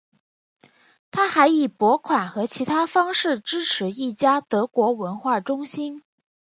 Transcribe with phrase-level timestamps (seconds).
[1.11, 6.01] 他还以拨款和其他方式支持一家德国文化中心。